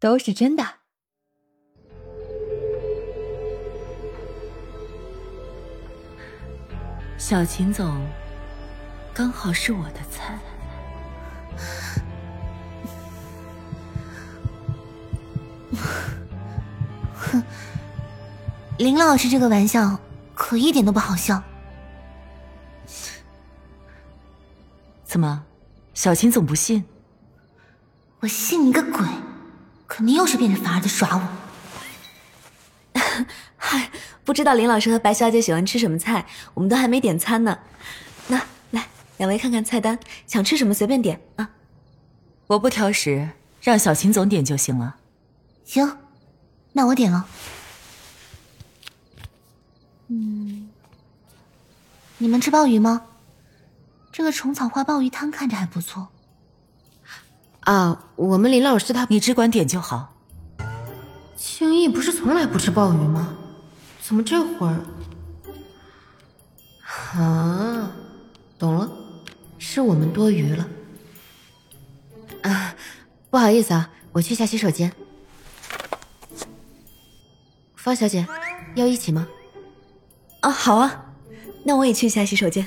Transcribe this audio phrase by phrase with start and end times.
[0.00, 0.64] 都是真的。
[7.18, 8.04] 小秦总，
[9.12, 10.38] 刚好是我的菜。
[17.14, 17.42] 哼，
[18.78, 19.98] 林老师这个玩笑
[20.34, 21.42] 可一点都不好笑。
[25.04, 25.44] 怎么，
[25.92, 26.84] 小秦总不信？
[28.20, 29.00] 我信你个鬼！
[30.00, 31.28] 肯定又是变着法儿的耍我。
[33.58, 33.90] 嗨，
[34.24, 37.58] 不知道林老师和白小姐喜欢吃什么菜，我们都还没点餐呢。
[38.28, 41.50] 那来，两位看看菜单，想吃什么随便点啊。
[42.46, 43.28] 我不挑食，
[43.60, 44.96] 让小秦总点就行了。
[45.66, 45.98] 行，
[46.72, 47.28] 那我点了。
[50.08, 50.70] 嗯，
[52.16, 53.02] 你们吃鲍鱼吗？
[54.10, 56.08] 这个虫草花鲍鱼汤看着还不错。
[57.60, 60.14] 啊，我们林老师他，你只管点就好。
[61.36, 63.36] 青逸不是从来不吃鲍鱼吗？
[64.02, 64.80] 怎么这会儿？
[67.14, 67.92] 啊，
[68.58, 68.90] 懂了，
[69.58, 70.66] 是我们多余了。
[72.42, 72.74] 啊，
[73.30, 74.92] 不好意思啊，我去下洗手间。
[77.76, 78.26] 方小姐，
[78.74, 79.28] 要一起吗？
[80.40, 81.04] 啊，好啊，
[81.64, 82.66] 那我也去下洗手间。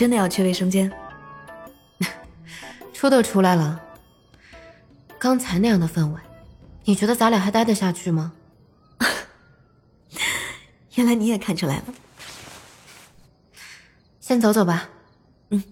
[0.00, 0.90] 真的要去卫生间？
[2.94, 3.78] 出都出来了，
[5.18, 6.18] 刚才那样的氛围，
[6.84, 8.32] 你觉得咱俩还待得下去吗？
[10.96, 11.84] 原来你也看出来了。
[14.20, 14.88] 先走走吧。
[15.50, 15.62] 嗯。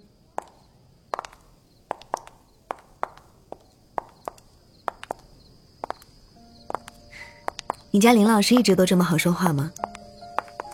[7.93, 9.73] 你家林老师一直都这么好说话吗？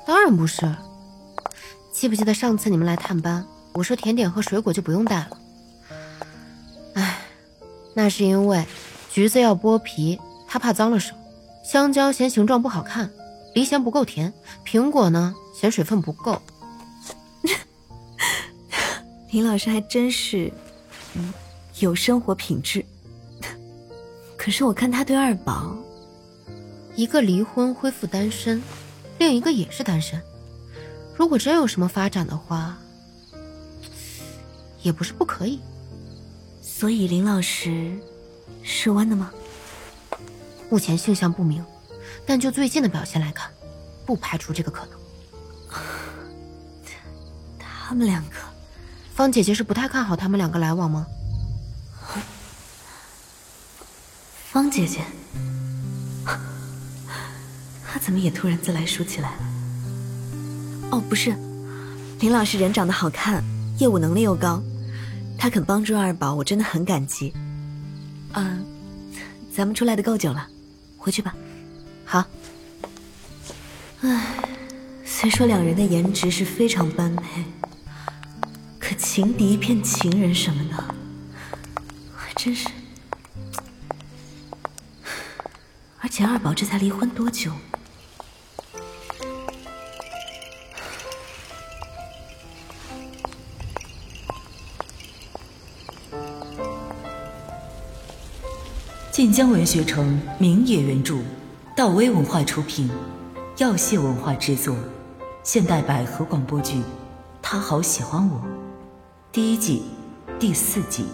[0.04, 0.74] 当然不是。
[1.92, 5.38] 记不记得上次你们来探班，我说甜点和水果就不用带了。
[6.94, 7.20] 唉，
[7.92, 8.64] 那是因为
[9.10, 11.12] 橘子要剥皮，他怕脏了手；
[11.64, 13.10] 香蕉嫌形状不好看，
[13.52, 14.30] 梨嫌不够甜；
[14.64, 16.40] 苹果呢嫌水分不够。
[19.30, 20.52] 林老师还真是，
[21.14, 21.32] 嗯，
[21.80, 22.84] 有生活品质。
[24.38, 25.76] 可是我看他对二宝，
[26.94, 28.62] 一个离婚恢复单身，
[29.18, 30.22] 另一个也是单身。
[31.16, 32.78] 如果真有什么发展的话，
[34.84, 35.58] 也不是不可以。
[36.62, 37.98] 所以林老师
[38.62, 39.32] 是弯的吗？
[40.70, 41.64] 目前性向不明，
[42.26, 43.50] 但就最近的表现来看，
[44.06, 44.98] 不排除这个可能。
[47.58, 48.36] 他们两个，
[49.14, 51.06] 方姐姐是不太看好他们两个来往吗？
[54.50, 55.00] 方姐姐，
[57.86, 59.38] 她怎么也突然自来熟起来了？
[60.90, 61.34] 哦，不是，
[62.20, 63.44] 林老师人长得好看，
[63.78, 64.62] 业务能力又高，
[65.38, 67.32] 他肯帮助二宝，我真的很感激。
[68.32, 68.64] 嗯，
[69.52, 70.48] 咱们出来的够久了，
[70.96, 71.34] 回去吧。
[72.04, 72.24] 好。
[74.00, 74.36] 唉，
[75.04, 77.44] 虽说两人的颜值是非常般配，
[78.78, 80.94] 可情敌变情人什么的，
[82.14, 82.68] 还真是。
[86.00, 87.50] 而且二宝这才离婚多久？
[99.14, 101.18] 晋江文学城明野原著，
[101.76, 102.90] 道威文化出品，
[103.58, 104.74] 耀谢文化制作，
[105.44, 106.78] 现代百合广播剧
[107.40, 108.38] 《他好喜欢我》
[109.30, 109.84] 第一季
[110.40, 111.04] 第四集。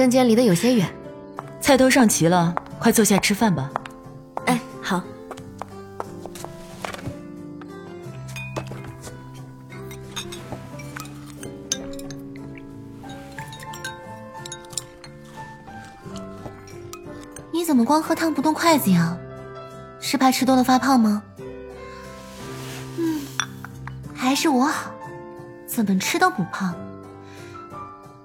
[0.00, 0.88] 生间离得有些远。
[1.60, 3.70] 菜都上齐了，快坐下吃饭吧。
[4.46, 5.02] 哎，好。
[17.52, 19.14] 你怎么光喝汤不动筷子呀？
[20.00, 21.22] 是怕吃多了发胖吗？
[22.96, 23.20] 嗯，
[24.14, 24.92] 还是我好，
[25.66, 26.74] 怎么吃都不胖。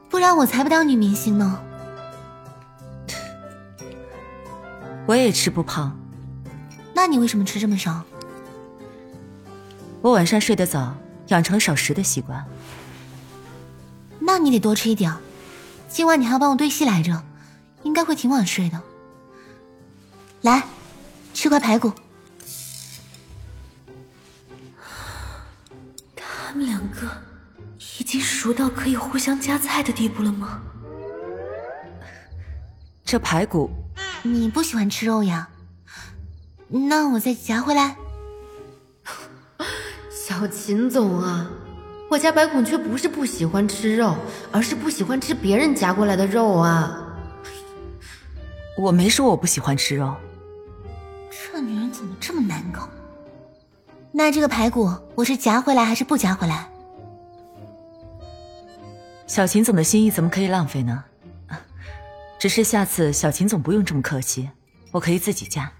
[0.10, 1.60] 不然我才不当女明星呢。
[5.08, 5.98] 我也吃不胖。
[6.94, 8.04] 那你为什么吃这么少？
[10.02, 10.96] 我晚上睡得早，
[11.28, 12.46] 养成少食的习惯。
[14.20, 15.16] 那那你得多吃一点。
[15.88, 17.24] 今晚你还要帮我对戏来着，
[17.84, 18.82] 应该会挺晚睡的。
[20.42, 20.62] 来，
[21.34, 21.94] 吃块排骨。
[26.18, 27.10] 他们两个
[28.00, 30.62] 已经熟到可以互相夹菜的地步了吗？
[33.06, 33.70] 这排骨，
[34.26, 35.48] 你不喜欢吃肉呀？
[36.68, 37.96] 那我再夹回来。
[40.10, 41.48] 小秦总啊，
[42.10, 44.16] 我家白孔雀不是不喜欢吃肉，
[44.52, 47.02] 而是不喜欢吃别人夹过来的肉啊。
[48.76, 50.16] 我没说我不喜欢吃肉。
[51.30, 52.90] 这女人怎么这么难搞？
[54.12, 56.68] 那这个排骨我是夹回来还是不夹回来？
[59.28, 61.04] 小秦总的心意怎么可以浪费呢？
[62.38, 64.50] 只是下次小秦总不用这么客气，
[64.92, 65.72] 我可以自己夹。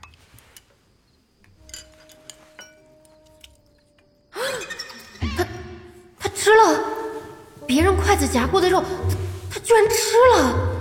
[5.38, 5.48] 他
[6.18, 6.84] 他吃了
[7.68, 8.84] 别人筷子夹过的肉，
[9.50, 10.72] 他居然吃了！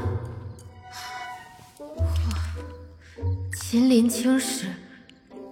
[3.55, 4.73] 秦林青史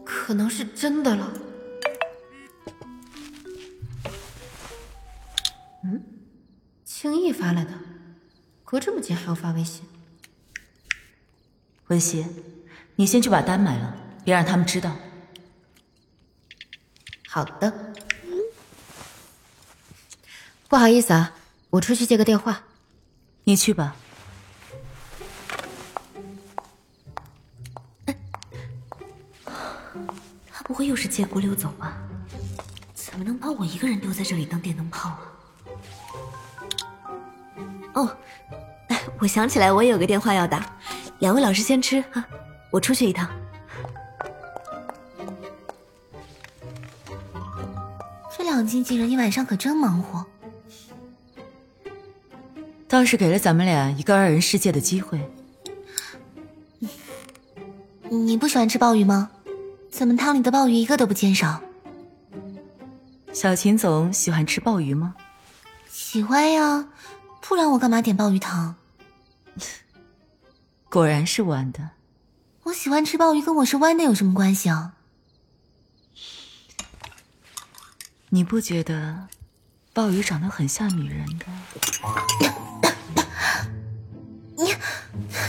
[0.04, 1.32] 可能是真的了。
[5.84, 6.02] 嗯，
[6.84, 7.72] 青易发来的，
[8.64, 9.84] 隔这么近还要发微信。
[11.92, 12.26] 文熙，
[12.96, 13.94] 你先去把单买了，
[14.24, 14.96] 别让他们知道。
[17.28, 17.70] 好的。
[20.70, 21.34] 不好意思啊，
[21.68, 22.62] 我出去接个电话。
[23.44, 23.94] 你去吧。
[30.50, 31.98] 他不会又是借故溜走吧？
[32.94, 35.20] 怎么能把我一个人丢在这里当电灯泡啊？
[37.92, 38.16] 哦，
[39.18, 40.74] 我想起来，我有个电话要打。
[41.22, 42.28] 两位老师先吃啊，
[42.72, 43.30] 我出去一趟。
[48.36, 50.26] 这两经纪人一晚上可真忙活。
[52.88, 55.20] 倒是给了咱们俩一个二人世界的机会。
[58.10, 59.30] 你不喜欢吃鲍鱼吗？
[59.92, 61.62] 怎么汤里的鲍鱼一个都不见少？
[63.32, 65.14] 小秦总喜欢吃鲍鱼吗？
[65.88, 66.88] 喜欢呀，
[67.40, 68.74] 不然我干嘛点鲍鱼汤？
[70.92, 71.88] 果然是弯的。
[72.64, 74.92] 我喜欢吃鲍鱼，跟我是弯的有什么关系啊？
[78.28, 79.28] 你不觉得
[79.94, 81.46] 鲍鱼长得很像女人的？
[84.54, 84.74] 你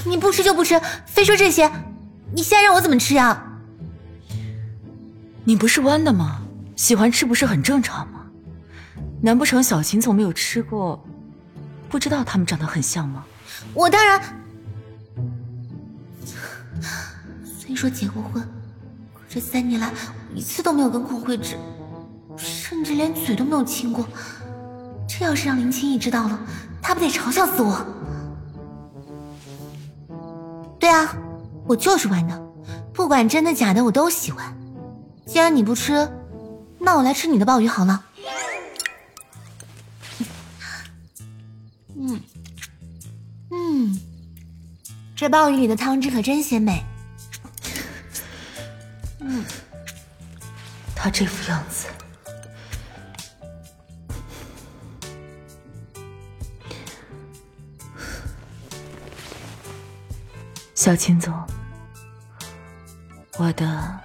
[0.06, 1.70] 你不吃就不吃，非说这些，
[2.34, 3.60] 你现在让我怎么吃啊？
[5.44, 6.42] 你不是弯的吗？
[6.78, 8.28] 喜欢吃不是很正常吗？
[9.22, 11.06] 难不成小秦总没有吃过，
[11.90, 13.26] 不知道他们长得很像吗？
[13.74, 14.43] 我当然，
[17.74, 18.40] 听说结过婚，
[19.16, 21.58] 可这三年来我一次都没有跟孔慧芝，
[22.38, 24.08] 甚至连嘴都没有亲过。
[25.10, 26.40] 这要是让林青怡知道了，
[26.84, 27.84] 她不得嘲笑死我？
[30.80, 31.16] 对啊，
[31.66, 32.40] 我就是玩的，
[32.94, 34.56] 不管真的假的，我都喜欢。
[35.26, 36.08] 既然你不吃，
[36.78, 38.06] 那我来吃你的鲍鱼好了。
[41.98, 42.22] 嗯
[43.50, 44.00] 嗯，
[45.16, 46.86] 这鲍鱼里的汤汁可真鲜美。
[49.26, 49.44] 嗯，
[50.96, 51.88] 他这副样子。
[60.76, 61.34] 小秦总，
[63.38, 64.00] 我的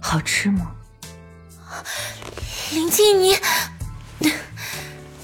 [0.00, 0.72] 好吃吗？
[2.72, 3.38] 林静，你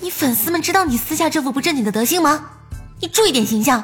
[0.00, 2.50] 你粉丝们知道你私下这副不正经的德行吗？
[3.00, 3.83] 你注意点形象，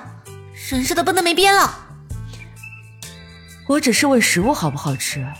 [0.70, 1.87] 人设都崩得没边了。
[3.68, 5.30] 我只是问食物好不好吃，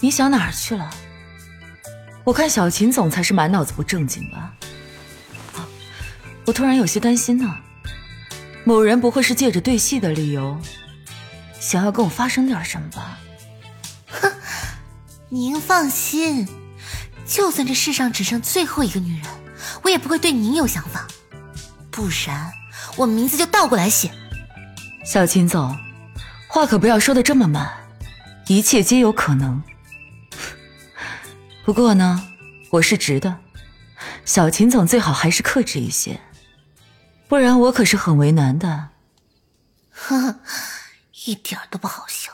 [0.00, 0.90] 你想哪儿去了？
[2.22, 4.52] 我看小秦总才是满脑子不正经吧。
[6.44, 7.56] 我突然有些担心呢。
[8.64, 10.60] 某人不会是借着对戏的理由，
[11.58, 13.18] 想要跟我发生点什么吧？
[14.08, 14.30] 哼，
[15.30, 16.46] 您放心，
[17.26, 19.26] 就算这世上只剩最后一个女人，
[19.82, 21.06] 我也不会对您有想法。
[21.90, 22.52] 不然，
[22.96, 24.10] 我名字就倒过来写。
[25.06, 25.74] 小秦总，
[26.48, 27.86] 话可不要说的这么满，
[28.46, 29.62] 一切皆有可能。
[31.64, 32.26] 不过呢，
[32.70, 33.38] 我是直的，
[34.24, 36.20] 小秦总最好还是克制一些。
[37.28, 38.88] 不然我可是很为难的。
[39.90, 40.40] 呵呵，
[41.26, 42.32] 一点都不好笑。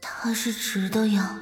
[0.00, 1.38] 他是直的呀。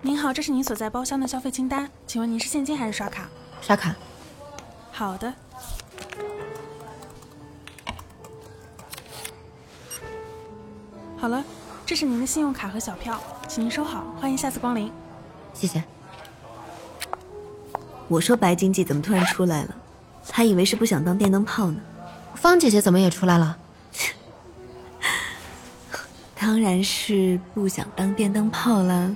[0.00, 3.28] 您好，这是您所在包厢的消费清单，请问您是现金还是刷卡？
[3.60, 3.94] 刷卡。
[4.92, 5.34] 好的。
[11.16, 11.44] 好了，
[11.84, 14.92] 这是您的信用卡和小票，请您收好，欢迎下次光临。
[15.52, 15.82] 谢谢。
[18.06, 19.74] 我说白经济怎么突然出来了，
[20.30, 21.80] 还以为是不想当电灯泡呢。
[22.36, 23.58] 方姐姐怎么也出来了？
[26.38, 29.12] 当然是不想当电灯泡啦。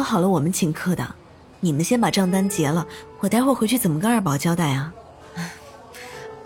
[0.00, 1.14] 说好了我们请客的，
[1.60, 2.86] 你们先把账单结了，
[3.18, 4.94] 我待会儿回去怎么跟二宝交代啊？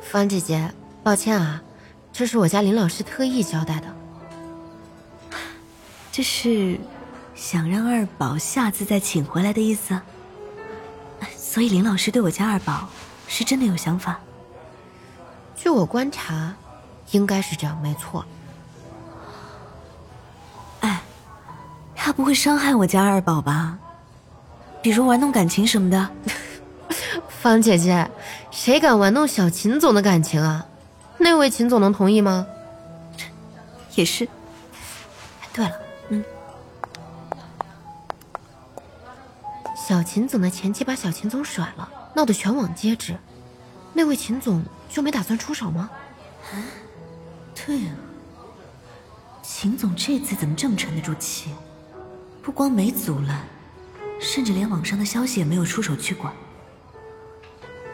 [0.03, 1.63] 方姐姐，抱歉啊，
[2.13, 3.87] 这是我家林老师特意交代的。
[6.11, 6.81] 这是
[7.37, 10.01] 想让二宝下次再请回来的意思。
[11.37, 12.89] 所以林老师对我家二宝
[13.29, 14.19] 是真的有想法。
[15.55, 16.53] 据我观察，
[17.13, 18.25] 应该是这样，没错。
[20.81, 21.01] 哎，
[21.95, 23.78] 他不会伤害我家二宝吧？
[24.83, 26.11] 比如玩弄感情什么的？
[27.28, 28.11] 方姐姐，
[28.50, 30.66] 谁敢玩弄小秦总的感情啊？
[31.18, 32.47] 那位秦总能同意吗？
[33.94, 34.28] 也是。
[35.52, 35.73] 对了，
[36.09, 36.25] 嗯，
[39.76, 43.16] 小秦总的前妻把小秦总甩了，闹得全网皆知，
[43.92, 45.90] 那位秦总就没打算出手吗？
[46.52, 46.59] 啊
[47.54, 47.94] 对啊，
[49.42, 51.50] 秦总这次怎么这么沉得住气？
[52.45, 53.43] 不光没阻拦，
[54.21, 56.31] 甚至连网上的消息也没有出手去管。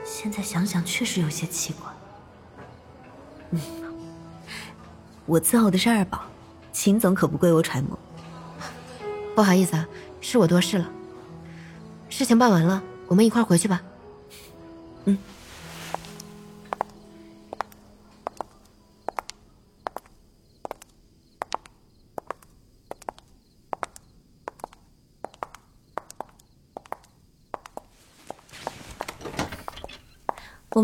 [0.04, 1.88] 现在想想，确实有些奇怪。
[3.50, 3.60] 嗯，
[5.24, 6.22] 我伺候的是二宝，
[6.72, 7.96] 秦总可不归我揣摩。
[9.36, 9.86] 不好意思啊，
[10.20, 10.90] 是我多事了。
[12.08, 13.80] 事情办完了，我们一块回去吧。
[15.04, 15.16] 嗯。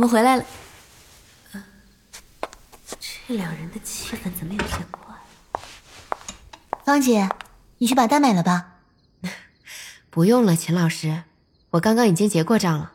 [0.07, 0.45] 们回来了。
[3.29, 5.61] 这两人的气氛怎么有些怪？
[6.85, 7.29] 芳姐，
[7.79, 8.75] 你去把单买了吧。
[10.11, 11.25] 不用了，秦老师，
[11.71, 12.93] 我刚刚已经结过账了。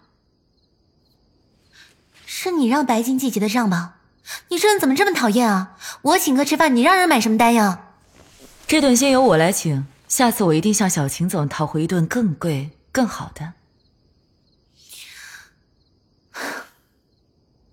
[2.26, 3.98] 是你让白金季结的账吧？
[4.48, 5.78] 你这人怎么这么讨厌啊！
[6.04, 7.90] 我请客吃饭，你让人买什么单呀？
[8.66, 13.54] 这顿先由我来请，下次我一定向小秦总讨回一顿更贵、更好的。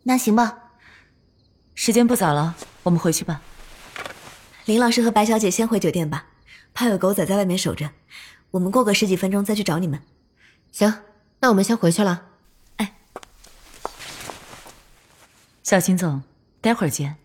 [0.09, 0.71] 那行吧。
[1.75, 3.43] 时间不早了，我们回去吧。
[4.65, 6.29] 林老师和白小姐先回酒店吧，
[6.73, 7.91] 怕有狗仔在外面守着。
[8.53, 10.03] 我们过个十几分钟再去找你们。
[10.73, 11.03] 行，
[11.41, 12.25] 那我们先回去了。
[12.77, 12.97] 哎，
[15.62, 16.23] 小秦总，
[16.62, 17.17] 待会儿见。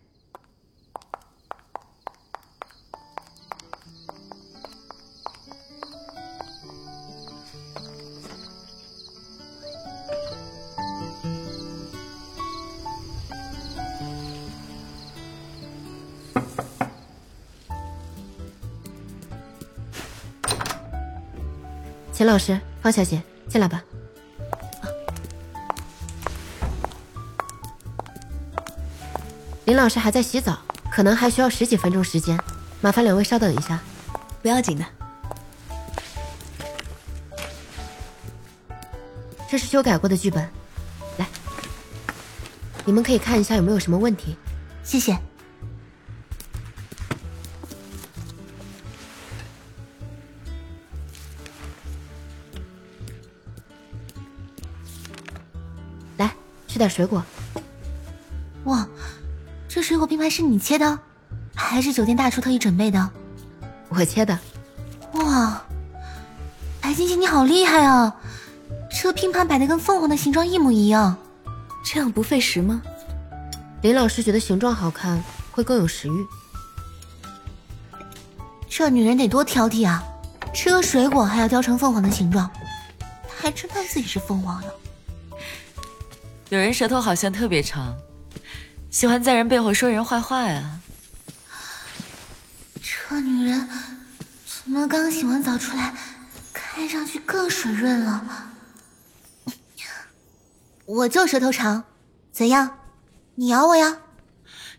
[22.33, 23.83] 老师，方小姐，进来吧。
[29.65, 30.57] 林老师还在洗澡，
[30.91, 32.35] 可能还需要十几分钟时间，
[32.81, 33.79] 麻烦两位稍等一下。
[34.41, 34.85] 不要紧的，
[39.47, 40.49] 这是修改过的剧本，
[41.19, 41.27] 来，
[42.83, 44.35] 你们可以看一下有没有什么问题。
[44.83, 45.15] 谢谢。
[56.83, 57.23] 点水果。
[58.65, 58.85] 哇，
[59.69, 60.99] 这水果拼盘是你切的，
[61.55, 63.09] 还是酒店大厨特意准备的？
[63.89, 64.37] 我切的。
[65.13, 65.63] 哇，
[66.81, 68.13] 白晶晶你好厉害啊！
[68.91, 71.15] 这拼盘摆的跟凤凰的形状一模一样，
[71.85, 72.81] 这样不费时吗？
[73.81, 76.25] 林老师觉得形状好看会更有食欲。
[78.69, 80.03] 这女人得多挑剔啊！
[80.53, 82.49] 吃个水果还要雕成凤凰的形状，
[82.99, 84.67] 她还真当自己是凤凰呢。
[86.53, 87.97] 有人舌头好像特别长，
[88.91, 90.79] 喜欢在人背后说人坏话呀。
[92.79, 93.67] 这女人
[94.45, 95.95] 怎么刚洗完澡出来，
[96.53, 98.23] 看上去更水润了？
[100.85, 101.83] 我就舌头长，
[102.31, 102.77] 怎样？
[103.33, 103.97] 你咬我呀？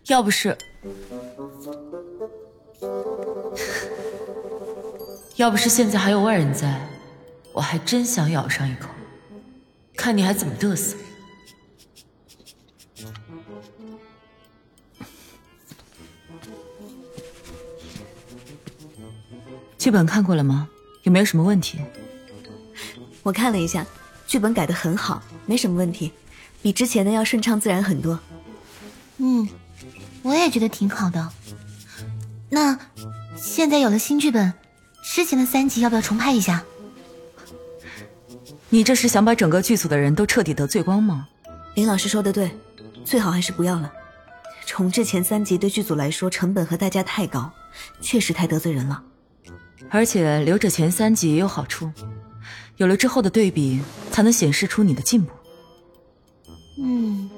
[0.05, 0.57] 要不是，
[5.35, 6.87] 要不是现在还有外人在，
[7.51, 8.87] 我还真想咬上一口，
[9.97, 10.95] 看你还怎么嘚瑟。
[19.85, 20.67] 剧本看过了吗？
[21.03, 21.77] 有没有什么问题？
[23.21, 23.85] 我看了一下，
[24.25, 26.11] 剧本改的很好，没什么问题，
[26.63, 28.19] 比之前的要顺畅自然很多。
[29.17, 29.47] 嗯，
[30.23, 31.31] 我也觉得挺好的。
[32.49, 32.79] 那
[33.37, 34.51] 现在有了新剧本，
[35.03, 36.63] 之前的三集要不要重拍一下？
[38.69, 41.27] 你这是想把整个剧组的人都彻底得罪光吗？
[41.75, 42.49] 林老师说的对，
[43.05, 43.93] 最好还是不要了。
[44.65, 47.51] 重置前三集对剧组来说成本和代价太高，
[48.01, 49.03] 确实太得罪人了。
[49.89, 51.91] 而且留着前三集也有好处，
[52.77, 53.79] 有了之后的对比，
[54.11, 55.31] 才能显示出你的进步。
[56.77, 57.29] 嗯，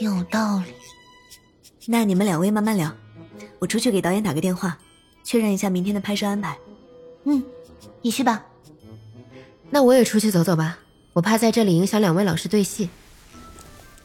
[0.00, 0.72] 有道理。
[1.86, 2.94] 那你们两位慢慢聊，
[3.58, 4.78] 我出去给导演打个电话，
[5.24, 6.58] 确认一下明天的拍摄安排。
[7.24, 7.42] 嗯，
[8.02, 8.44] 你去吧。
[9.70, 10.78] 那我也出去走走吧，
[11.14, 12.90] 我怕在这里影响两位老师对戏。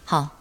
[0.03, 0.31] 好。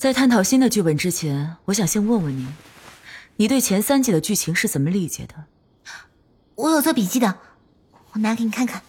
[0.00, 2.46] 在探讨新的剧本之前，我想先问问你，
[3.36, 5.44] 你对前三季的剧情是怎么理解的？
[6.54, 7.38] 我有做笔记的，
[8.12, 8.80] 我拿给你看看。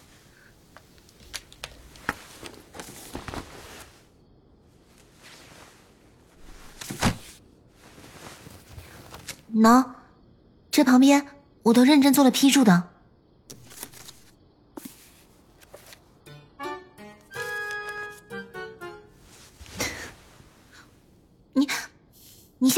[9.53, 9.85] 喏，
[10.71, 11.27] 这旁边
[11.63, 12.90] 我都认真做了批注的。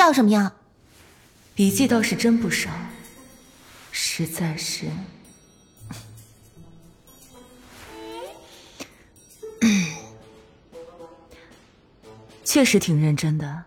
[0.03, 0.51] 笑什么呀？
[1.55, 2.69] 笔记倒是真不少，
[3.89, 4.87] 实在是，
[12.43, 13.63] 确实挺认真的。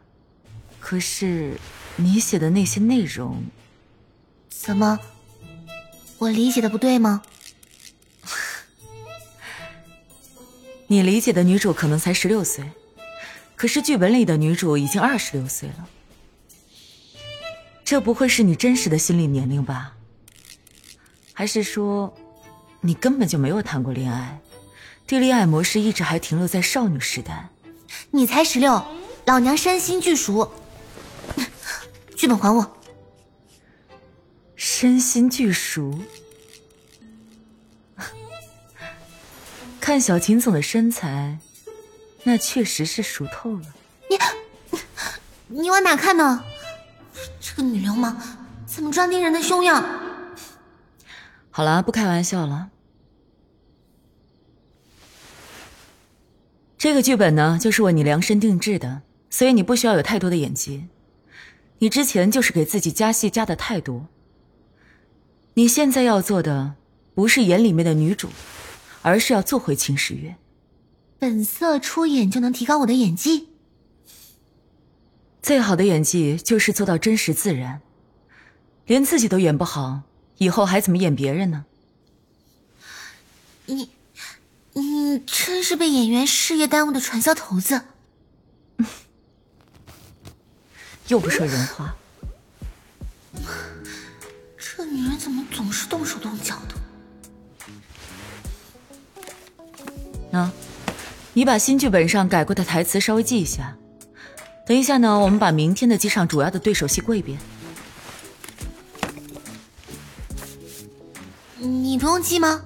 [0.79, 1.59] 可是。
[1.99, 3.43] 你写的那些内容，
[4.51, 5.01] 怎么？
[6.19, 7.23] 我理解的不对吗？
[10.89, 12.71] 你理解的女主可能才十六岁，
[13.55, 15.89] 可是剧本里的女主已经二十六岁了。
[17.87, 19.93] 这不会是你真实的心理年龄吧？
[21.33, 22.13] 还是说，
[22.81, 24.41] 你根本就没有谈过恋爱，
[25.07, 27.49] 对恋爱模式一直还停留在少女时代？
[28.11, 28.85] 你才十六，
[29.27, 30.53] 老娘身心俱熟。
[32.17, 32.77] 剧本还我！
[34.57, 35.97] 身心俱熟，
[39.81, 41.39] 看小秦总的身材，
[42.25, 43.75] 那确实是熟透了。
[44.11, 44.19] 你，
[45.47, 46.43] 你往哪看呢？
[47.57, 48.15] 这个女流氓
[48.67, 49.83] 怎么专盯人的胸呀？
[51.51, 52.69] 好了，不开玩笑了。
[56.77, 60.89] 这个剧本呢，就是为你量身定制的，所以你不需要有太多的演技。
[61.79, 64.07] 你之前就是给自己加戏加的太多。
[65.55, 66.75] 你现在要做的
[67.15, 68.29] 不是演里面的女主，
[69.01, 70.37] 而是要做回秦时月。
[71.19, 73.49] 本色出演就能提高我的演技？
[75.47, 77.81] 最好的演技就是做到真实自然。
[78.85, 80.03] 连自己都演不好，
[80.39, 81.65] 以后还怎么演别人呢？
[83.67, 83.91] 你，
[84.73, 87.83] 你真是被演员事业耽误的传销头子。
[91.07, 91.95] 又不说人话，
[94.59, 96.75] 这女人怎么总是动手动脚的？
[100.33, 100.51] 那，
[101.35, 103.77] 你把新剧本上改过的台词稍微记一下。
[104.67, 107.39] 等一下呢，我们把明天的几场主要的对手戏过一遍。
[111.59, 112.63] 你不用记吗？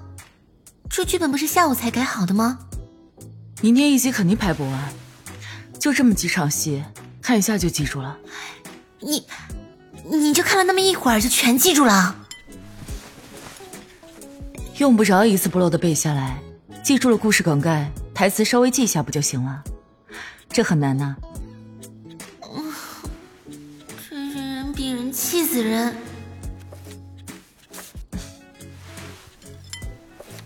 [0.89, 2.59] 这剧本不是下午才改好的吗？
[3.61, 4.93] 明天一集肯定拍不完，
[5.79, 6.83] 就这么几场戏。
[7.21, 8.17] 看一下就记住了，
[8.99, 9.27] 你，
[10.05, 12.17] 你就看了那么一会儿就全记住了？
[14.79, 16.39] 用不着一字不漏的背下来，
[16.83, 19.63] 记住了故事梗概、台词稍微记一下不就行了？
[20.49, 21.15] 这很难呐。
[21.21, 21.30] 真
[25.51, 25.93] 死人！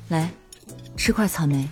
[0.09, 0.31] 来，
[0.97, 1.69] 吃块草莓。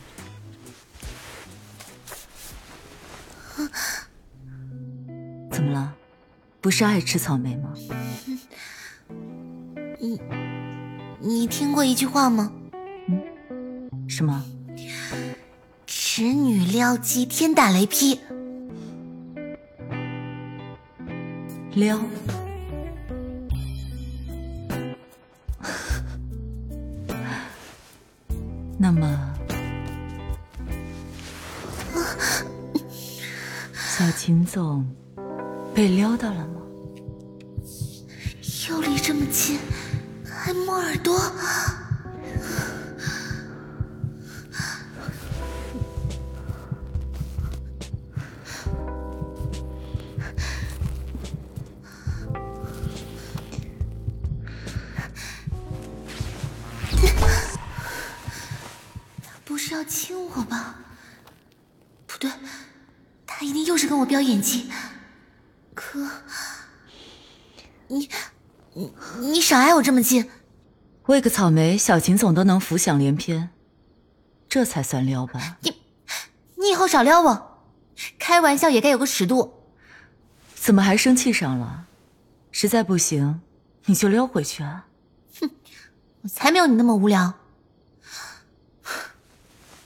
[5.51, 5.95] 怎么了？
[6.61, 7.73] 不是爱吃草莓吗？
[9.99, 10.21] 你
[11.19, 12.53] 你听过一句话吗？
[13.09, 14.45] 嗯，什么？
[15.87, 18.21] 侄女撩姬，天打雷劈。
[21.73, 21.99] 撩？
[28.83, 29.07] 那么，
[33.73, 34.85] 小秦总。
[35.73, 36.61] 被撩到了吗？
[38.69, 39.61] 又离这么近，
[40.29, 41.17] 还摸耳朵。
[59.73, 60.75] 是要亲我吧？
[62.07, 62.31] 不对，
[63.27, 64.71] 他一定又是跟我飙演技。
[65.75, 66.07] 可，
[67.89, 68.07] 你，
[68.75, 70.31] 你，你少挨我这么近！
[71.07, 73.49] 喂个草莓，小秦总都能浮想联翩，
[74.47, 75.57] 这才算撩吧？
[75.63, 75.73] 你，
[76.57, 77.65] 你以后少撩我，
[78.19, 79.55] 开玩笑也该有个尺度。
[80.55, 81.87] 怎么还生气上了？
[82.51, 83.41] 实在不行，
[83.87, 84.87] 你就撩回去啊！
[85.41, 85.51] 哼，
[86.21, 87.33] 我才没有你那么无聊。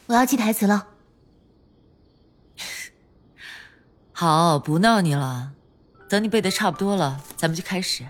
[0.07, 0.89] 我要记台词了。
[4.13, 5.53] 好，不闹你了。
[6.09, 8.07] 等你背的差不多了，咱们就开始。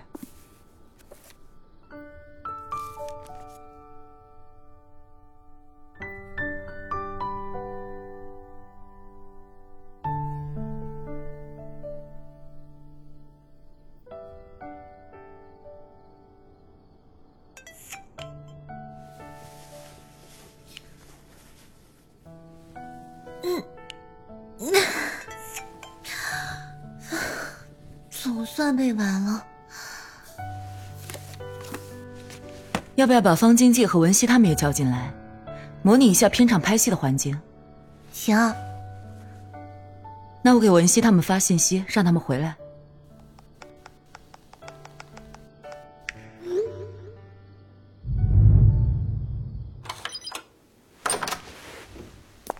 [28.66, 29.44] 总算背完了。
[32.96, 35.12] 要不要把方经济和文熙他们也叫进来，
[35.82, 37.38] 模拟一下片场拍戏的环境？
[38.12, 38.36] 行。
[40.42, 42.56] 那我给文熙他们发信息，让他们回来。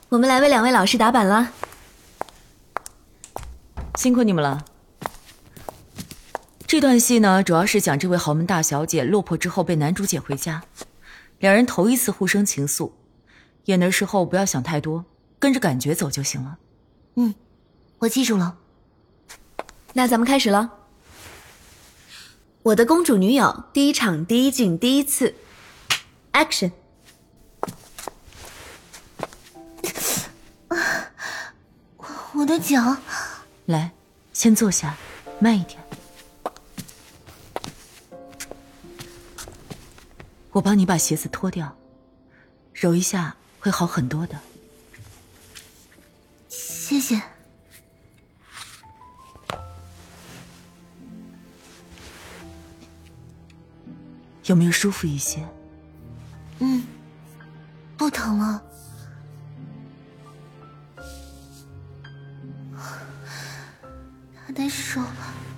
[0.09, 1.51] 我们来为两位老师打板了，
[3.97, 4.65] 辛苦你们了。
[6.67, 10.65] 这段戏呢，主要是讲这位豪门大小姐落魄之后被男主捡回家，
[11.39, 12.91] 两人头一次互生情愫。
[13.67, 15.05] 演的时候不要想太多，
[15.39, 16.59] 跟着感觉走就行了。
[17.15, 17.35] 嗯，
[17.99, 18.57] 我记住了。
[19.93, 20.73] 那咱们开始了。
[22.65, 25.37] 我的公主女友，第一场第一镜第一次
[26.33, 26.73] ，Action。
[32.33, 32.97] 我的脚，
[33.67, 33.93] 来，
[34.33, 34.97] 先坐下，
[35.39, 35.86] 慢一点。
[40.57, 41.77] 我帮你把鞋子脱掉，
[42.73, 44.41] 揉一下会好很多的。
[46.49, 47.21] 谢谢。
[54.47, 55.47] 有没有舒服一些？
[56.61, 56.87] 嗯，
[57.99, 58.63] 不疼了。
[64.47, 65.03] 他的手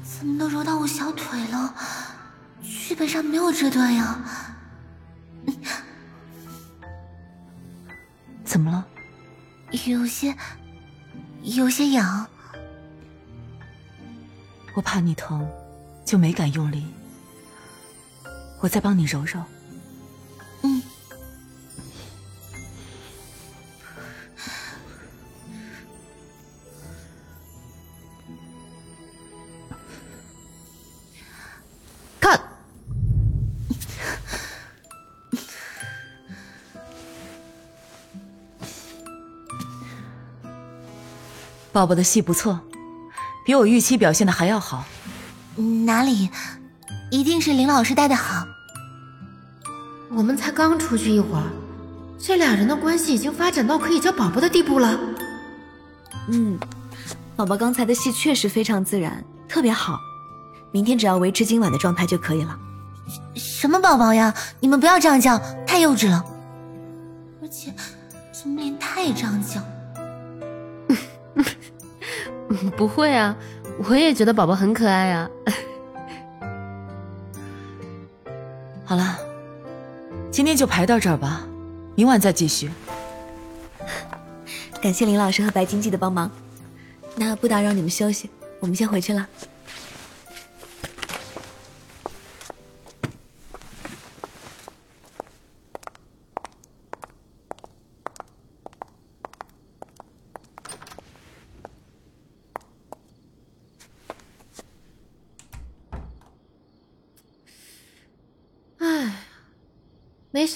[0.02, 1.72] 怎么都揉到我小腿了？
[2.62, 4.37] 剧本上没有这段呀。
[9.88, 10.36] 有些，
[11.42, 12.26] 有些痒。
[14.74, 15.48] 我怕你疼，
[16.04, 16.86] 就没敢用力。
[18.60, 19.42] 我再帮你揉揉。
[20.62, 20.82] 嗯。
[41.78, 42.58] 宝宝的戏不错，
[43.46, 44.84] 比我预期表现的还要好。
[45.86, 46.28] 哪里？
[47.08, 48.44] 一定是林老师带的好。
[50.10, 51.44] 我们才刚出去一会儿，
[52.18, 54.98] 这俩人的关系已经发展到可以叫宝宝的地步了。
[56.30, 56.58] 嗯，
[57.36, 60.00] 宝宝刚才的戏确实非常自然，特别好。
[60.72, 62.58] 明天只要维持今晚的状态就可以了。
[63.36, 64.34] 什么宝宝呀？
[64.58, 66.24] 你们不要这样叫，太幼稚了。
[67.40, 67.72] 而且，
[68.32, 69.62] 怎么连他也这样叫？
[72.76, 73.36] 不会啊，
[73.88, 75.28] 我也觉得宝宝很可爱啊。
[78.84, 79.18] 好了，
[80.30, 81.46] 今天就排到这儿吧，
[81.94, 82.70] 明晚再继续。
[84.80, 86.30] 感谢林老师和白经济的帮忙，
[87.16, 88.30] 那不打扰你们休息，
[88.60, 89.26] 我们先回去了。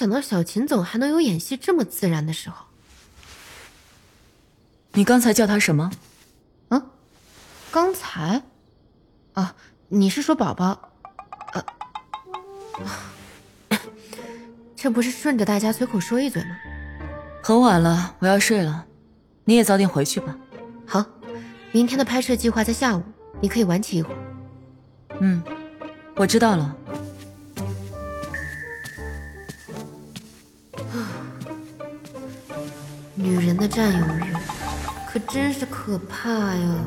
[0.03, 2.65] 想到小秦总还能有演戏这么自然的时候。
[4.91, 5.91] 你刚才叫他什么？
[6.71, 6.89] 嗯，
[7.71, 8.43] 刚才？
[9.31, 9.55] 啊，
[9.87, 10.91] 你是说宝宝？
[11.53, 11.65] 呃，
[14.75, 16.57] 这不是顺着大家随口说一嘴吗？
[17.41, 18.85] 很晚了，我要睡了，
[19.45, 20.37] 你也早点回去吧。
[20.85, 21.05] 好，
[21.71, 23.01] 明天的拍摄计划在下午，
[23.39, 24.17] 你可以晚起一会儿。
[25.21, 25.41] 嗯，
[26.17, 26.75] 我知道了。
[33.23, 34.33] 女人的占有欲
[35.07, 36.85] 可真是可怕呀。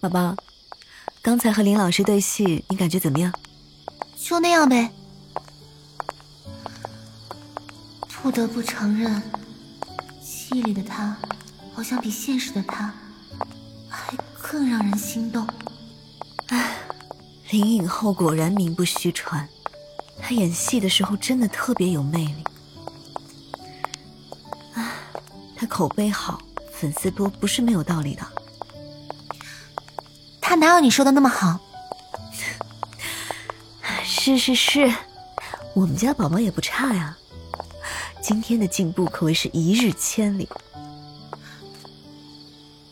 [0.00, 0.34] 宝宝
[1.22, 3.32] 刚才和林老师对戏你感觉怎么样？
[4.16, 4.90] 就那样呗。
[8.08, 9.22] 不得不承认
[10.54, 11.16] 忆里的他，
[11.74, 12.94] 好像比现实的他
[13.88, 15.46] 还更让人心动。
[16.48, 16.76] 唉，
[17.50, 19.48] 林影后果然名不虚传，
[20.22, 22.44] 她演戏的时候真的特别有魅力。
[24.74, 24.92] 唉，
[25.56, 26.40] 她口碑好，
[26.72, 28.22] 粉丝多，不是没有道理的。
[30.40, 31.58] 她哪有你说的那么好？
[34.04, 34.94] 是是是，
[35.74, 37.16] 我们家宝宝也不差呀、
[38.26, 40.48] 今天的进步可谓是一日千里。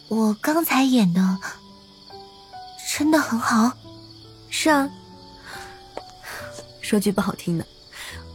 [0.09, 1.39] 我刚才演的
[2.95, 3.73] 真的很好。
[4.51, 4.91] 是啊。
[6.83, 7.67] 说句不好听的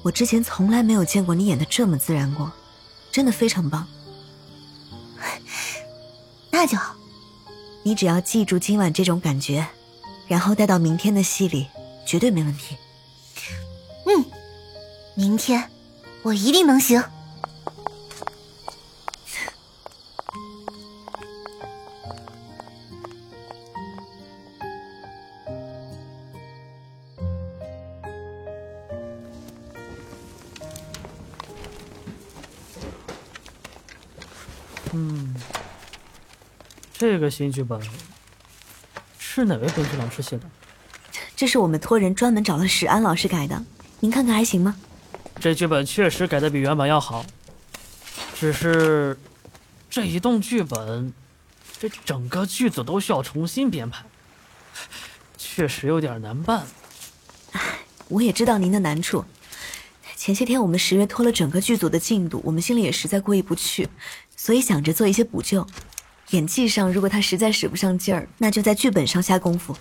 [0.01, 2.51] 我之前从来没有见过你演的这么自然过
[3.11, 3.87] 真的非常棒。
[6.49, 6.95] 那就好。
[7.83, 9.67] 你只要记住今晚这种感觉
[10.27, 11.67] 然后带到明天的戏里
[12.07, 12.75] 绝对没问题。
[14.07, 14.25] 嗯
[15.13, 15.76] 明天。
[16.23, 17.01] 我一定能行。
[34.93, 35.35] 嗯，
[36.93, 37.79] 这个新剧本
[39.17, 40.43] 是哪位编剧老师写的？
[41.35, 43.63] 这是我们托人专门找了史安老师改的，
[43.99, 44.75] 您看看还行吗？
[45.47, 47.25] 这剧本确实改的比原版要好。
[48.35, 49.17] 只是
[49.89, 51.13] 这移动剧本
[51.79, 54.03] 这整个剧组都需要重新编排
[55.37, 56.67] 确实有点难办。
[58.09, 59.23] 我也知道您的难处。
[60.17, 63.87] 前些天我们十月拖了整个剧组的进度我们心里也实在过意不去
[64.35, 65.65] 所以想着做一些补救。
[66.31, 69.77] 演技上如果他实在使不上劲儿那就在剧本上下功夫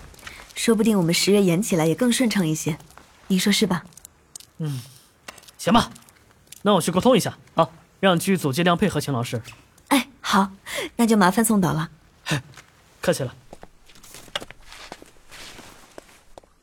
[0.55, 2.77] 说不定我们十月演起来也更顺畅一些。
[3.27, 3.83] 您说是吧？
[4.59, 4.81] 嗯。
[5.57, 5.89] 行吧，
[6.61, 9.41] 那我去沟通一下啊，让剧组尽量配合秦老师。
[9.89, 10.51] 哎，好，
[10.95, 11.89] 那就麻烦宋导了。
[13.01, 13.35] 客气了。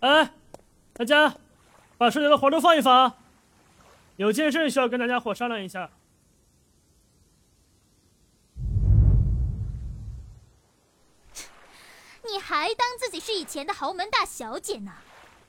[0.00, 0.30] 哎，
[0.92, 1.34] 大家，
[1.96, 3.16] 把手里的活都放一放啊，
[4.16, 5.90] 有件事需要跟大家伙商量一下。
[12.26, 14.92] 你还当自己是以前的豪门大小姐呢？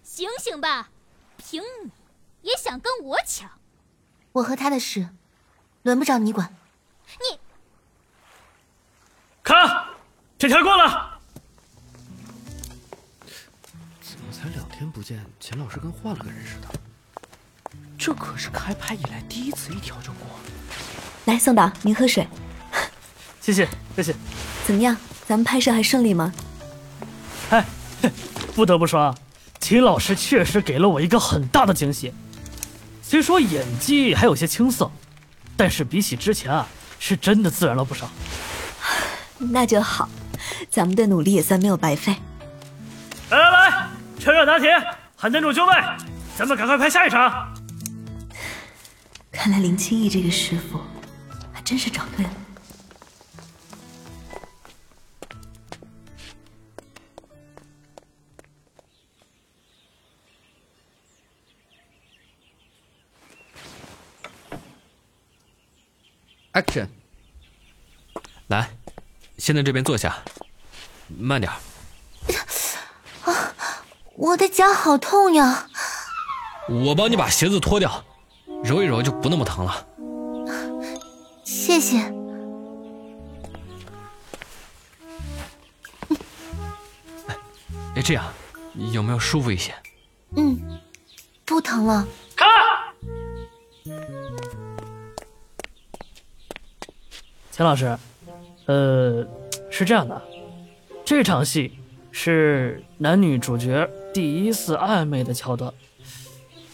[0.03, 0.89] 醒醒吧，
[1.38, 1.91] 凭你！
[2.45, 3.49] 也想跟我抢。
[4.34, 5.10] 我和他的事
[5.81, 6.55] 轮不着你管。
[7.08, 7.39] 你
[9.43, 9.86] 看
[10.38, 11.19] 这条过了。
[14.01, 16.69] 怎么才两天不见秦老师跟换了个人似的？
[17.97, 20.27] 这可是开拍以来第一次一条就过。
[21.25, 22.27] 来宋导您喝水。
[23.41, 24.15] 谢谢谢谢。
[24.65, 24.95] 怎么样？
[25.25, 26.31] 咱们拍摄还顺利吗？
[27.49, 27.65] 哎
[28.55, 29.13] 不得不说
[29.60, 32.13] 秦老师确实给了我一个很大的惊喜。
[33.08, 34.89] 虽说演技还有些青涩，
[35.56, 36.68] 但是比起之前啊，
[37.00, 38.10] 是真的自然了不少。
[39.38, 40.10] 那就好，
[40.72, 42.15] 咱们的努力也算没有白费。
[43.30, 43.88] 来来来，
[44.20, 44.72] 趁热打铁，
[45.15, 45.74] 喊男主就位，
[46.36, 47.54] 咱们赶快拍下一场。
[49.32, 50.82] 看来林清逸这个师傅
[51.54, 52.32] 还真是找对了。
[66.56, 66.88] Action。
[68.48, 68.70] 来，
[69.38, 70.24] 先在这边坐下，
[71.20, 71.52] 慢点。
[73.26, 73.54] 啊，
[74.15, 75.68] 我的脚好痛呀！
[76.70, 78.06] 我帮你把鞋子脱掉，
[78.63, 79.86] 揉一揉就不那么疼了。
[81.44, 81.98] 谢谢。
[87.96, 88.32] 哎，这样
[88.94, 89.76] 有没有舒服一些？
[90.38, 90.80] 嗯，
[91.44, 92.08] 不疼了。
[97.56, 97.98] 田老师，
[98.65, 99.26] 呃，
[99.70, 100.22] 是这样的，
[101.06, 101.72] 这场戏
[102.12, 105.74] 是男女主角第一次暧昧的桥段，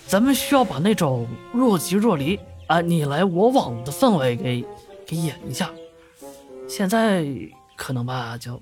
[0.08, 4.66] 咱们需要把那种若即若离，啊，你来我往的氛围给
[5.06, 5.70] 给演一下，
[6.68, 7.28] 现在
[7.76, 8.60] 可能吧，就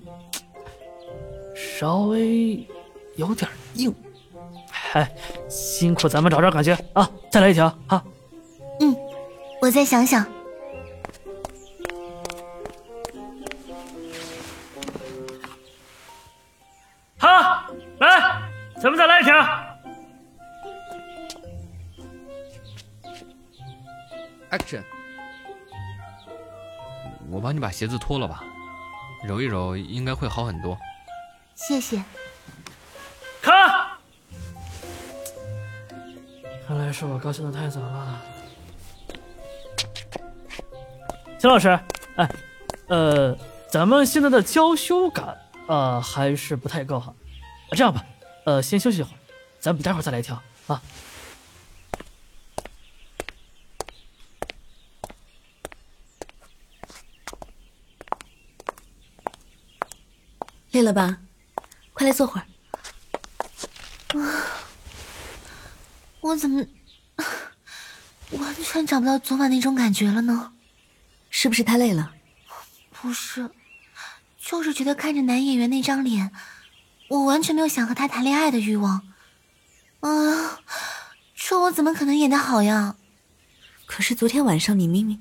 [1.56, 2.68] 稍微
[3.16, 3.94] 有点硬，
[4.92, 5.10] 哎，
[5.48, 8.04] 辛苦咱们找找感觉啊，再来一条啊。
[8.80, 8.94] 嗯，
[9.62, 10.22] 我再想想。
[18.80, 19.34] 咱们再来一条
[24.50, 24.82] ？Action
[27.30, 28.42] 我帮你把鞋子脱了吧
[29.22, 30.78] 揉一揉应该会好很多。
[31.54, 32.02] 谢谢。
[33.42, 33.54] 看
[36.66, 38.22] 看来是我高兴的太早了。
[41.38, 41.68] 秦老师
[42.16, 42.28] 哎
[42.88, 43.36] 呃
[43.68, 47.14] 咱们现在的娇羞感呃还是不太够哈。
[47.72, 48.02] 这样吧
[48.44, 49.18] 呃，先休息一会儿，
[49.60, 50.82] 咱们待会儿再来跳啊。
[60.72, 61.18] 累了吧？
[61.92, 62.46] 快来坐会儿。
[66.20, 66.64] 我怎么
[68.30, 70.52] 完全找不到昨晚那种感觉了呢？
[71.28, 72.14] 是不是太累了？
[72.92, 73.50] 不是，
[74.38, 76.30] 就是觉得看着男演员那张脸，
[77.10, 79.02] 我完全没有想和他谈恋爱的欲望。
[79.98, 80.60] 啊，
[81.34, 82.94] 这我怎么可能演得好呀？
[83.84, 85.18] 可是昨天晚上你明明……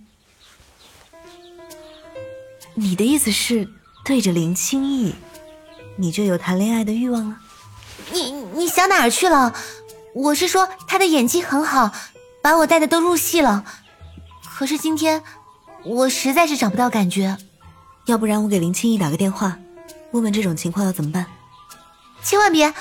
[2.75, 3.67] 你的意思是
[4.05, 5.15] 对着林清逸，
[5.97, 7.37] 你就有谈恋爱的欲望了？
[8.13, 9.55] 你你想哪儿去了？
[10.13, 11.91] 我是说他的演技很好，
[12.43, 13.65] 把我带的都入戏了。
[14.45, 15.23] 可是今天
[15.83, 17.35] 我实在是找不到感觉。
[18.05, 19.57] 要不然我给林清逸打个电话，
[20.11, 21.25] 问问这种情况要怎么办。
[22.23, 22.73] 千万别！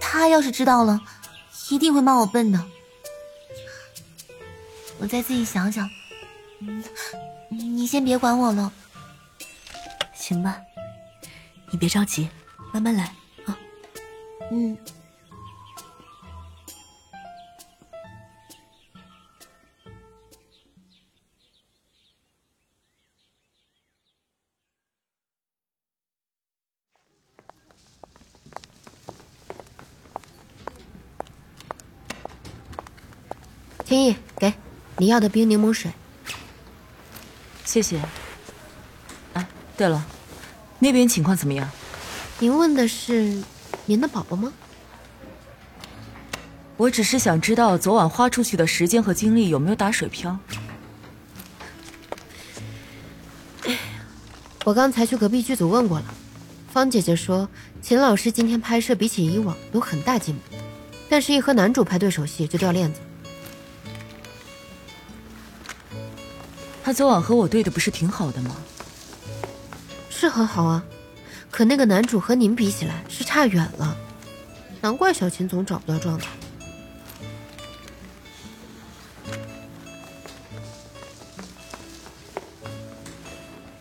[0.00, 1.00] 他要是知道了，
[1.70, 2.64] 一定会骂我笨的。
[4.98, 5.88] 我再自己想想。
[6.60, 6.82] 嗯，
[7.50, 8.72] 你先别管我了。
[10.14, 10.60] 行吧，
[11.70, 12.28] 你别着急，
[12.72, 13.04] 慢慢来
[13.46, 13.56] 啊。
[14.50, 14.76] 嗯。
[33.88, 34.52] 青逸，给
[34.98, 35.90] 你要的冰柠檬水。
[37.64, 37.98] 谢谢。
[39.32, 39.48] 哎，
[39.78, 40.04] 对了，
[40.78, 41.66] 那边情况怎么样？
[42.38, 43.42] 您问的是
[43.86, 44.52] 您的宝宝吗？
[46.76, 50.38] 我只是想知道昨晚花出去的时间和精力有没有打水漂。
[54.66, 56.14] 我刚才去隔壁剧组问过了，
[56.70, 57.48] 方姐姐说
[57.80, 60.56] 秦老师今天拍摄比起以往有很大进步，
[61.08, 63.00] 但是一和男主拍对手戏就掉链子。
[66.88, 68.56] 他昨晚和我对的不是挺好的吗？
[70.08, 70.82] 是很好啊，
[71.50, 73.94] 可那个男主和您比起来是差远了，
[74.80, 76.28] 难怪小秦总找不到状态。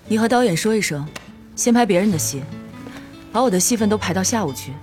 [0.06, 1.08] 你和导演说一声，
[1.56, 2.44] 先拍别人的戏，
[3.32, 4.74] 把我的戏份都排到下午去。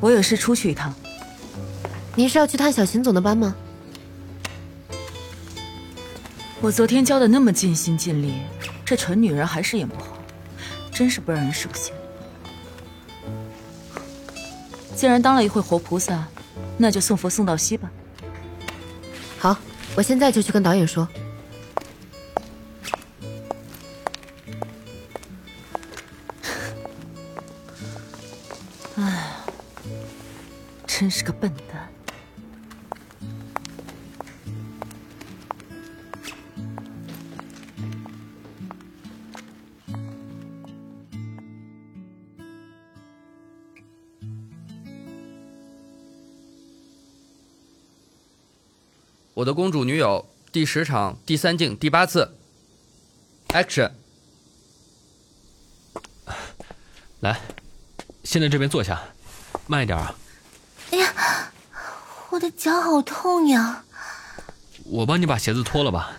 [0.00, 0.94] 我有事出去一趟。
[2.14, 3.54] 您是要去探小秦总的班吗？
[6.62, 8.34] 我昨天教的那么尽心尽力，
[8.84, 10.18] 这蠢女人还是演不好，
[10.90, 11.92] 真是不让人省心。
[14.96, 16.26] 既然当了一回活菩萨，
[16.78, 17.90] 那就送佛送到西吧。
[19.38, 19.56] 好，
[19.94, 21.06] 我现在就去跟导演说。
[28.96, 29.36] 哎，
[30.86, 31.75] 真是个笨蛋。
[49.46, 52.36] 的公主女友第十场第三镜第八次
[53.50, 53.92] ，Action！
[57.20, 57.40] 来，
[58.24, 59.00] 先在这边坐下，
[59.68, 60.12] 慢一点啊。
[60.90, 61.52] 哎呀，
[62.30, 63.84] 我的脚好痛呀！
[64.84, 66.18] 我帮你把鞋子脱了吧，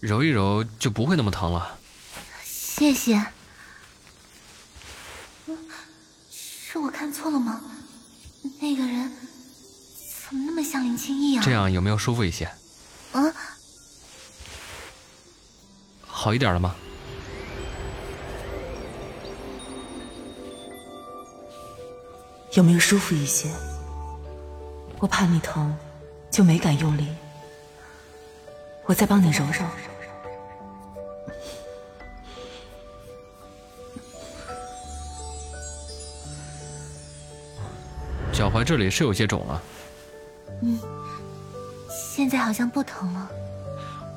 [0.00, 1.78] 揉一揉就不会那么疼了。
[2.42, 3.22] 谢谢。
[6.30, 7.60] 是我看错了吗？
[8.62, 9.12] 那个人。
[10.24, 11.42] 怎么那么像林青逸啊？
[11.44, 12.50] 这样有没有舒服一些？
[13.12, 13.34] 啊，
[16.06, 16.74] 好一点了吗？
[22.54, 23.48] 有没有舒服一些？
[24.98, 25.74] 我怕你疼，
[26.30, 27.08] 就没敢用力。
[28.84, 29.64] 我再帮你揉揉。
[38.32, 39.62] 脚踝这里是有些肿了。
[40.62, 40.78] 嗯，
[42.14, 43.30] 现在好像不疼了。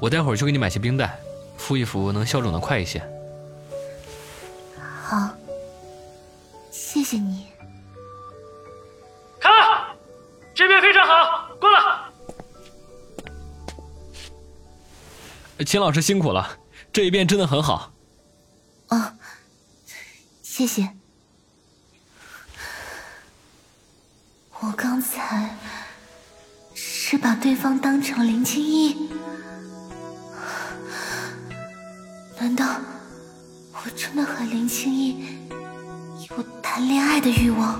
[0.01, 1.17] 我待会儿去给你买些冰袋，
[1.57, 3.01] 敷一敷能消肿的快一些。
[5.01, 5.29] 好，
[6.69, 7.47] 谢谢你。
[9.39, 9.49] 看，
[10.53, 11.79] 这边非常好，过来。
[15.65, 16.59] 秦老师辛苦了，
[16.91, 17.93] 这一遍真的很好。
[18.89, 19.13] 哦，
[20.43, 20.89] 谢谢。
[24.59, 25.55] 我刚才。
[27.07, 29.11] 是把对方当成林清逸？
[32.39, 32.65] 难道
[33.73, 35.23] 我真的和林清逸
[36.31, 37.79] 有谈恋爱的欲望？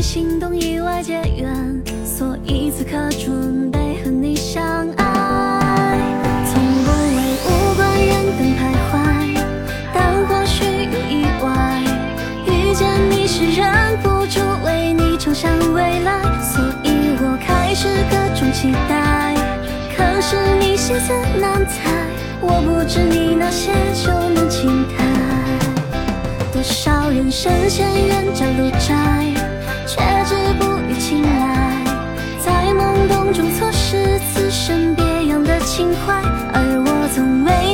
[0.00, 5.98] 心动意外结缘，所以此刻准备和你相爱。
[6.46, 6.94] 从不为
[7.44, 8.94] 无关人等徘徊，
[9.92, 11.82] 但或许有意外，
[12.46, 19.34] 遇见你是忍不住为你畅想未来，所以我开始各种期待。
[19.94, 21.90] 可是你心思难猜，
[22.40, 25.06] 我不知你那些就能轻叹。
[26.52, 29.39] 多少人深陷冤家路窄。
[33.32, 36.20] 种错是此生别样的情怀，
[36.52, 37.69] 而我从未。